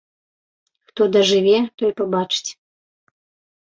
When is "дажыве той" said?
1.17-1.91